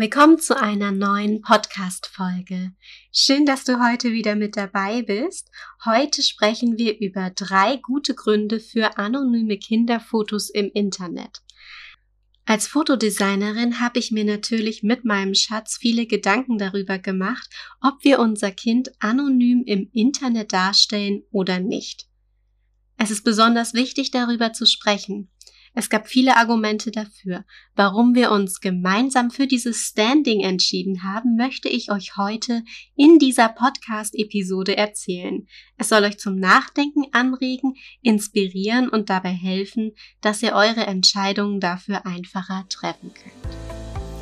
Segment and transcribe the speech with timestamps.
[0.00, 2.70] Willkommen zu einer neuen Podcast-Folge.
[3.10, 5.50] Schön, dass du heute wieder mit dabei bist.
[5.84, 11.42] Heute sprechen wir über drei gute Gründe für anonyme Kinderfotos im Internet.
[12.44, 18.20] Als Fotodesignerin habe ich mir natürlich mit meinem Schatz viele Gedanken darüber gemacht, ob wir
[18.20, 22.06] unser Kind anonym im Internet darstellen oder nicht.
[22.98, 25.28] Es ist besonders wichtig, darüber zu sprechen,
[25.78, 27.44] es gab viele Argumente dafür.
[27.76, 32.64] Warum wir uns gemeinsam für dieses Standing entschieden haben, möchte ich euch heute
[32.96, 35.46] in dieser Podcast-Episode erzählen.
[35.76, 42.04] Es soll euch zum Nachdenken anregen, inspirieren und dabei helfen, dass ihr eure Entscheidungen dafür
[42.04, 43.67] einfacher treffen könnt.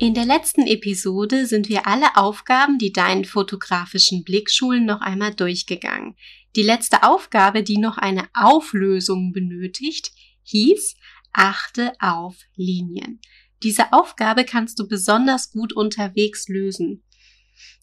[0.00, 5.34] In der letzten Episode sind wir alle Aufgaben, die deinen fotografischen Blick schulen, noch einmal
[5.34, 6.16] durchgegangen.
[6.56, 10.12] Die letzte Aufgabe, die noch eine Auflösung benötigt,
[10.44, 10.96] hieß
[11.34, 13.20] Achte auf Linien.
[13.62, 17.04] Diese Aufgabe kannst du besonders gut unterwegs lösen.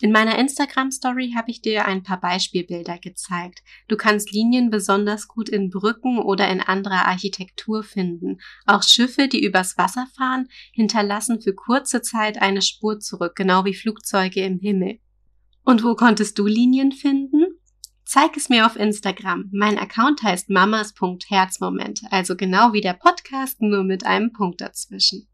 [0.00, 3.62] In meiner Instagram Story habe ich dir ein paar Beispielbilder gezeigt.
[3.88, 8.40] Du kannst Linien besonders gut in Brücken oder in anderer Architektur finden.
[8.66, 13.74] Auch Schiffe, die übers Wasser fahren, hinterlassen für kurze Zeit eine Spur zurück, genau wie
[13.74, 14.98] Flugzeuge im Himmel.
[15.64, 17.44] Und wo konntest du Linien finden?
[18.04, 19.48] Zeig es mir auf Instagram.
[19.52, 25.28] Mein Account heißt mamas.herzmomente, also genau wie der Podcast, nur mit einem Punkt dazwischen.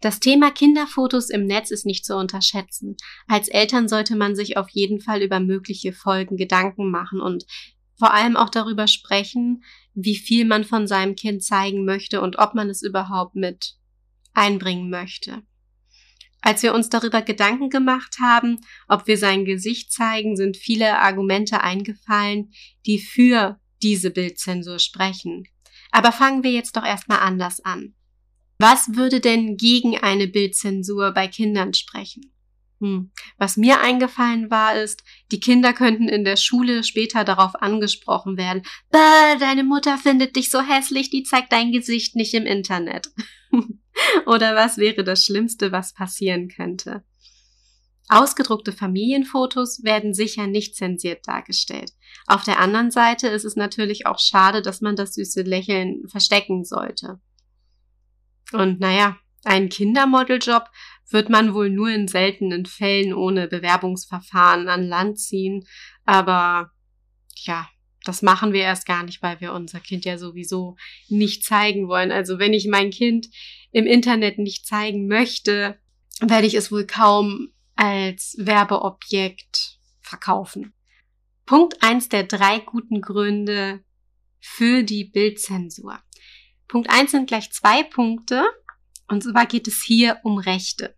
[0.00, 2.96] Das Thema Kinderfotos im Netz ist nicht zu unterschätzen.
[3.26, 7.46] Als Eltern sollte man sich auf jeden Fall über mögliche Folgen Gedanken machen und
[7.98, 12.54] vor allem auch darüber sprechen, wie viel man von seinem Kind zeigen möchte und ob
[12.54, 13.76] man es überhaupt mit
[14.34, 15.42] einbringen möchte.
[16.46, 21.60] Als wir uns darüber Gedanken gemacht haben, ob wir sein Gesicht zeigen, sind viele Argumente
[21.62, 22.52] eingefallen,
[22.86, 25.48] die für diese Bildzensur sprechen.
[25.90, 27.95] Aber fangen wir jetzt doch erstmal anders an.
[28.58, 32.32] Was würde denn gegen eine Bildzensur bei Kindern sprechen?
[32.80, 33.10] Hm.
[33.38, 35.02] Was mir eingefallen war, ist,
[35.32, 38.62] die Kinder könnten in der Schule später darauf angesprochen werden.
[38.90, 43.10] Bäh, deine Mutter findet dich so hässlich, die zeigt dein Gesicht nicht im Internet.
[44.26, 47.02] Oder was wäre das Schlimmste, was passieren könnte?
[48.08, 51.92] Ausgedruckte Familienfotos werden sicher nicht zensiert dargestellt.
[52.26, 56.64] Auf der anderen Seite ist es natürlich auch schade, dass man das süße Lächeln verstecken
[56.64, 57.20] sollte.
[58.52, 60.68] Und naja, einen Kindermodeljob
[61.08, 65.66] wird man wohl nur in seltenen Fällen ohne Bewerbungsverfahren an Land ziehen.
[66.04, 66.70] Aber
[67.44, 67.68] ja,
[68.04, 70.76] das machen wir erst gar nicht, weil wir unser Kind ja sowieso
[71.08, 72.12] nicht zeigen wollen.
[72.12, 73.28] Also wenn ich mein Kind
[73.72, 75.78] im Internet nicht zeigen möchte,
[76.20, 80.72] werde ich es wohl kaum als Werbeobjekt verkaufen.
[81.44, 83.84] Punkt eins der drei guten Gründe
[84.40, 86.00] für die Bildzensur.
[86.68, 88.44] Punkt eins sind gleich zwei Punkte.
[89.08, 90.96] Und zwar geht es hier um Rechte.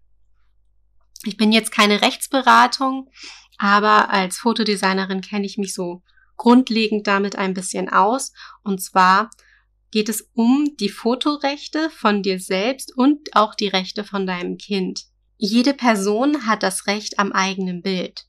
[1.24, 3.10] Ich bin jetzt keine Rechtsberatung,
[3.58, 6.02] aber als Fotodesignerin kenne ich mich so
[6.36, 8.32] grundlegend damit ein bisschen aus.
[8.62, 9.30] Und zwar
[9.90, 15.04] geht es um die Fotorechte von dir selbst und auch die Rechte von deinem Kind.
[15.36, 18.26] Jede Person hat das Recht am eigenen Bild.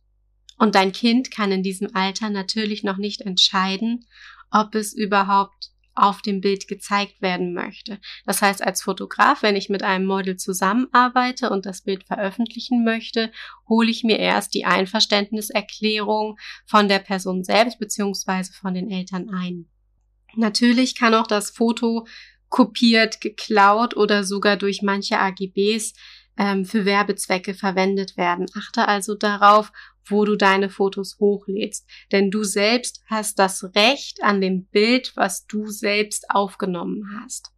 [0.58, 4.06] Und dein Kind kann in diesem Alter natürlich noch nicht entscheiden,
[4.52, 8.00] ob es überhaupt auf dem Bild gezeigt werden möchte.
[8.26, 13.32] Das heißt, als Fotograf, wenn ich mit einem Model zusammenarbeite und das Bild veröffentlichen möchte,
[13.68, 19.68] hole ich mir erst die Einverständniserklärung von der Person selbst beziehungsweise von den Eltern ein.
[20.36, 22.06] Natürlich kann auch das Foto
[22.50, 25.94] kopiert, geklaut oder sogar durch manche AGBs
[26.38, 28.46] ähm, für Werbezwecke verwendet werden.
[28.58, 29.72] Achte also darauf,
[30.06, 31.88] wo du deine Fotos hochlädst.
[32.12, 37.52] Denn du selbst hast das Recht an dem Bild, was du selbst aufgenommen hast.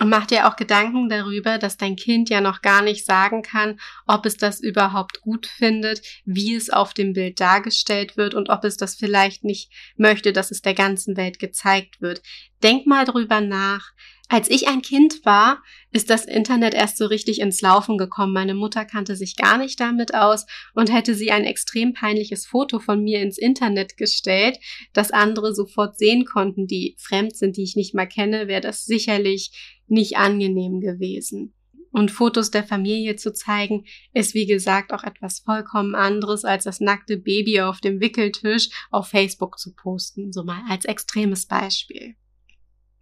[0.00, 3.78] Und mach dir auch Gedanken darüber, dass dein Kind ja noch gar nicht sagen kann,
[4.06, 8.64] ob es das überhaupt gut findet, wie es auf dem Bild dargestellt wird und ob
[8.64, 12.22] es das vielleicht nicht möchte, dass es der ganzen Welt gezeigt wird.
[12.62, 13.92] Denk mal drüber nach,
[14.32, 15.60] als ich ein Kind war,
[15.90, 18.32] ist das Internet erst so richtig ins Laufen gekommen.
[18.32, 22.78] Meine Mutter kannte sich gar nicht damit aus und hätte sie ein extrem peinliches Foto
[22.78, 24.58] von mir ins Internet gestellt,
[24.92, 28.84] das andere sofort sehen konnten, die fremd sind, die ich nicht mal kenne, wäre das
[28.84, 29.50] sicherlich
[29.88, 31.52] nicht angenehm gewesen.
[31.90, 33.84] Und Fotos der Familie zu zeigen,
[34.14, 39.08] ist wie gesagt auch etwas vollkommen anderes, als das nackte Baby auf dem Wickeltisch auf
[39.08, 42.14] Facebook zu posten, so mal als extremes Beispiel.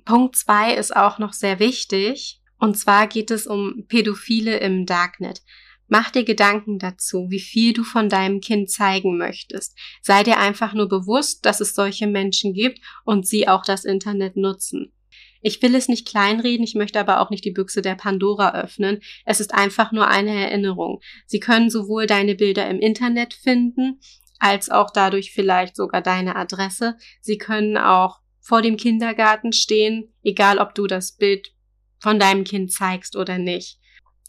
[0.08, 5.43] Punkt zwei ist auch noch sehr wichtig, und zwar geht es um Pädophile im Darknet.
[5.87, 9.78] Mach dir Gedanken dazu, wie viel du von deinem Kind zeigen möchtest.
[10.00, 14.38] Sei dir einfach nur bewusst, dass es solche Menschen gibt und sie auch das Internet
[14.38, 14.94] nutzen.
[15.43, 19.00] Ich will es nicht kleinreden, ich möchte aber auch nicht die Büchse der Pandora öffnen.
[19.26, 21.00] Es ist einfach nur eine Erinnerung.
[21.26, 24.00] Sie können sowohl deine Bilder im Internet finden,
[24.38, 26.96] als auch dadurch vielleicht sogar deine Adresse.
[27.20, 31.53] Sie können auch vor dem Kindergarten stehen, egal ob du das Bild
[31.99, 33.79] von deinem Kind zeigst oder nicht.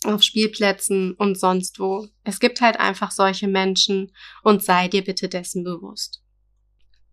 [0.04, 2.10] Auf Spielplätzen und sonst wo.
[2.26, 4.12] Es gibt halt einfach solche Menschen
[4.44, 6.22] und sei dir bitte dessen bewusst.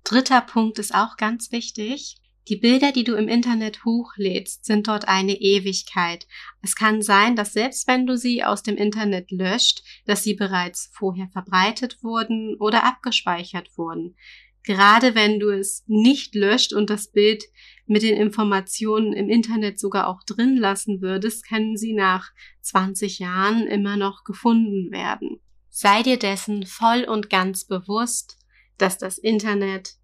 [0.02, 2.16] Dritter Punkt ist auch ganz wichtig.
[2.48, 6.26] Die Bilder, die du im Internet hochlädst, sind dort eine Ewigkeit.
[6.62, 10.90] Es kann sein, dass selbst wenn du sie aus dem Internet löscht, dass sie bereits
[10.92, 14.16] vorher verbreitet wurden oder abgespeichert wurden.
[14.66, 17.44] Gerade wenn du es nicht löscht und das Bild
[17.86, 22.32] mit den Informationen im Internet sogar auch drin lassen würdest, können sie nach
[22.62, 25.40] 20 Jahren immer noch gefunden werden.
[25.70, 28.38] Sei dir dessen voll und ganz bewusst,
[28.76, 29.94] dass das Internet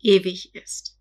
[0.00, 0.96] ewig ist.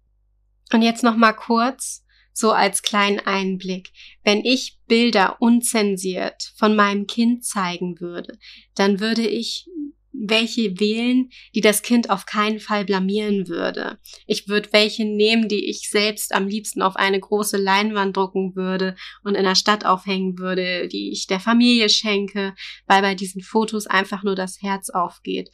[0.72, 3.92] Und jetzt noch mal kurz so als kleinen Einblick.
[4.24, 8.40] Wenn ich Bilder unzensiert von meinem Kind zeigen würde,
[8.74, 9.70] dann würde ich
[10.14, 14.00] welche wählen, die das Kind auf keinen Fall blamieren würde.
[14.28, 18.96] Ich würde welche nehmen, die ich selbst am liebsten auf eine große Leinwand drucken würde
[19.24, 22.54] und in der Stadt aufhängen würde, die ich der Familie schenke,
[22.86, 25.50] weil bei diesen Fotos einfach nur das Herz aufgeht.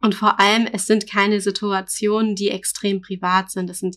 [0.00, 3.70] Und vor allem, es sind keine Situationen, die extrem privat sind.
[3.70, 3.96] Es sind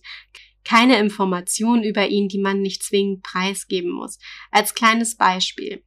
[0.64, 4.20] keine Informationen über ihn, die man nicht zwingend preisgeben muss.
[4.52, 5.84] Als kleines Beispiel.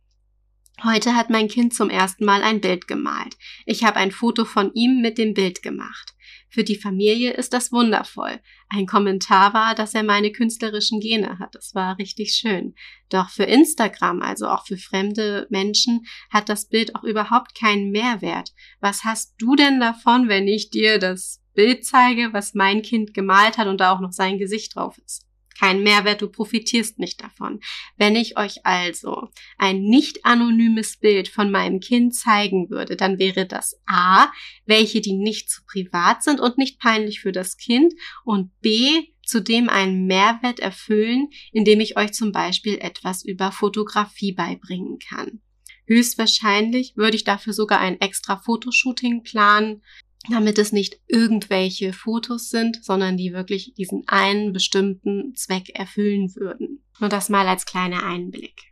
[0.84, 3.36] Heute hat mein Kind zum ersten Mal ein Bild gemalt.
[3.66, 6.14] Ich habe ein Foto von ihm mit dem Bild gemacht.
[6.50, 8.38] Für die Familie ist das wundervoll.
[8.68, 11.56] Ein Kommentar war, dass er meine künstlerischen Gene hat.
[11.56, 12.76] Das war richtig schön.
[13.08, 18.52] Doch für Instagram, also auch für fremde Menschen, hat das Bild auch überhaupt keinen Mehrwert.
[18.80, 23.58] Was hast du denn davon, wenn ich dir das Bild zeige, was mein Kind gemalt
[23.58, 25.27] hat und da auch noch sein Gesicht drauf ist?
[25.58, 27.60] Kein Mehrwert, du profitierst nicht davon.
[27.96, 33.46] Wenn ich euch also ein nicht anonymes Bild von meinem Kind zeigen würde, dann wäre
[33.46, 34.28] das A,
[34.66, 37.92] welche die nicht zu privat sind und nicht peinlich für das Kind
[38.24, 44.98] und B, zudem einen Mehrwert erfüllen, indem ich euch zum Beispiel etwas über Fotografie beibringen
[44.98, 45.42] kann.
[45.86, 49.82] Höchstwahrscheinlich würde ich dafür sogar ein extra Fotoshooting planen,
[50.30, 56.84] damit es nicht irgendwelche Fotos sind, sondern die wirklich diesen einen bestimmten Zweck erfüllen würden.
[56.98, 58.68] Nur das mal als kleiner Einblick.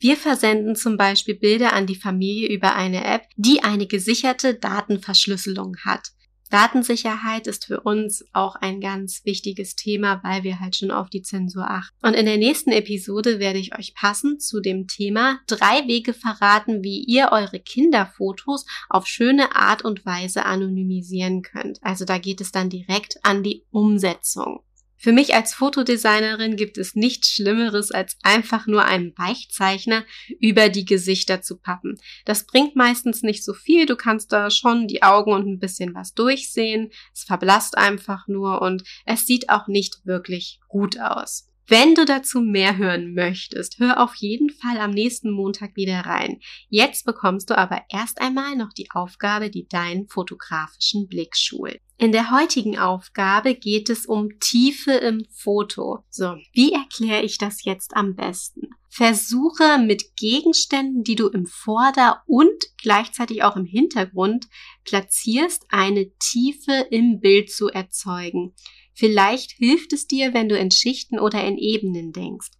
[0.00, 5.76] Wir versenden zum Beispiel Bilder an die Familie über eine App, die eine gesicherte Datenverschlüsselung
[5.84, 6.12] hat.
[6.48, 11.22] Datensicherheit ist für uns auch ein ganz wichtiges Thema, weil wir halt schon auf die
[11.22, 11.94] Zensur achten.
[12.02, 16.82] Und in der nächsten Episode werde ich euch passend zu dem Thema drei Wege verraten,
[16.82, 21.78] wie ihr eure Kinderfotos auf schöne Art und Weise anonymisieren könnt.
[21.82, 24.62] Also da geht es dann direkt an die Umsetzung.
[25.00, 30.04] Für mich als Fotodesignerin gibt es nichts Schlimmeres, als einfach nur einen Weichzeichner
[30.40, 31.98] über die Gesichter zu pappen.
[32.24, 33.86] Das bringt meistens nicht so viel.
[33.86, 36.90] Du kannst da schon die Augen und ein bisschen was durchsehen.
[37.14, 41.47] Es verblasst einfach nur und es sieht auch nicht wirklich gut aus.
[41.70, 46.40] Wenn du dazu mehr hören möchtest, hör auf jeden Fall am nächsten Montag wieder rein.
[46.70, 51.78] Jetzt bekommst du aber erst einmal noch die Aufgabe, die deinen fotografischen Blick schult.
[51.98, 56.04] In der heutigen Aufgabe geht es um Tiefe im Foto.
[56.08, 58.70] So, wie erkläre ich das jetzt am besten?
[58.88, 64.46] Versuche mit Gegenständen, die du im Vorder- und gleichzeitig auch im Hintergrund
[64.84, 68.54] platzierst, eine Tiefe im Bild zu erzeugen.
[68.98, 72.50] Vielleicht hilft es dir, wenn du in Schichten oder in Ebenen denkst.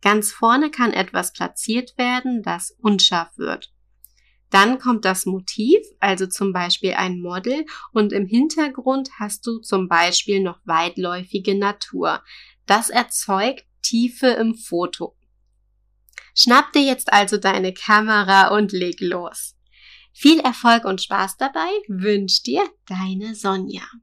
[0.00, 3.72] Ganz vorne kann etwas platziert werden, das unscharf wird.
[4.48, 9.88] Dann kommt das Motiv, also zum Beispiel ein Model, und im Hintergrund hast du zum
[9.88, 12.22] Beispiel noch weitläufige Natur.
[12.64, 15.16] Das erzeugt Tiefe im Foto.
[16.32, 19.56] Schnapp dir jetzt also deine Kamera und leg los.
[20.12, 23.88] Viel Erfolg und Spaß dabei wünscht dir deine Sonja.